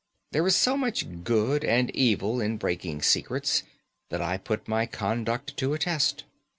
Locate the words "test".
5.77-6.23